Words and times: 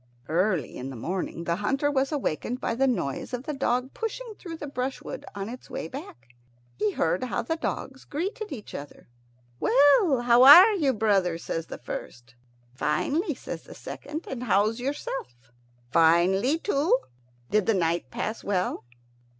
Early 0.29 0.75
in 0.77 0.89
the 0.89 0.95
morning 0.95 1.43
the 1.43 1.57
hunter 1.57 1.91
was 1.91 2.11
awakened 2.11 2.59
by 2.59 2.73
the 2.73 2.87
noise 2.87 3.35
of 3.35 3.43
the 3.43 3.53
dog 3.53 3.93
pushing 3.93 4.33
through 4.33 4.57
the 4.57 4.65
brushwood 4.65 5.25
on 5.35 5.47
its 5.47 5.69
way 5.69 5.87
back. 5.87 6.29
He 6.75 6.93
heard 6.93 7.25
how 7.25 7.43
the 7.43 7.55
dogs 7.55 8.03
greeted 8.05 8.51
each 8.51 8.73
other. 8.73 9.07
"Well, 9.59 10.13
and 10.17 10.23
how 10.23 10.41
are 10.41 10.73
you, 10.73 10.91
brother?" 10.93 11.37
says 11.37 11.67
the 11.67 11.77
first. 11.77 12.33
"Finely," 12.73 13.35
says 13.35 13.61
the 13.61 13.75
second; 13.75 14.25
"and 14.27 14.41
how's 14.45 14.79
yourself?" 14.79 15.51
"Finely 15.91 16.57
too. 16.57 16.97
Did 17.51 17.67
the 17.67 17.75
night 17.75 18.09
pass 18.09 18.43
well?" 18.43 18.83